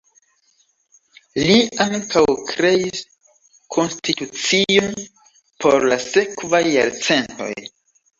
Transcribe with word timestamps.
Li 1.49 1.57
ankaŭ 1.83 2.23
kreis 2.51 3.03
konstitucion 3.75 4.97
por 5.65 5.85
la 5.93 5.99
sekvaj 6.07 6.63
jarcentoj. 6.71 7.51